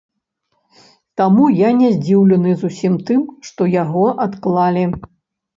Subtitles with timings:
[1.21, 4.83] Таму я не здзіўлены зусім тым, што яго адклалі.